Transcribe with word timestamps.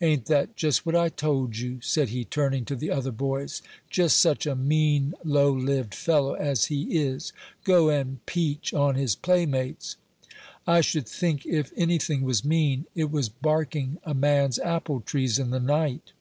"Ain't 0.00 0.24
that 0.24 0.56
just 0.56 0.86
what 0.86 0.96
I 0.96 1.10
told 1.10 1.58
you?" 1.58 1.82
said 1.82 2.08
he, 2.08 2.24
turning 2.24 2.64
to 2.64 2.74
the 2.74 2.90
other 2.90 3.10
boys; 3.12 3.60
"just 3.90 4.16
such 4.16 4.46
a 4.46 4.56
mean, 4.56 5.12
low 5.22 5.52
lived 5.52 5.94
fellow 5.94 6.32
as 6.32 6.64
he 6.72 6.96
is; 6.96 7.34
go 7.62 7.90
and 7.90 8.24
peach 8.24 8.72
on 8.72 8.94
his 8.94 9.14
playmates!" 9.14 9.96
"I 10.66 10.80
should 10.80 11.06
think 11.06 11.44
if 11.44 11.74
anything 11.76 12.22
was 12.22 12.42
mean, 12.42 12.86
it 12.94 13.10
was 13.10 13.28
barking 13.28 13.98
a 14.02 14.14
man's 14.14 14.58
apple 14.60 15.00
trees 15.02 15.38
in 15.38 15.50
the 15.50 15.60
night." 15.60 16.12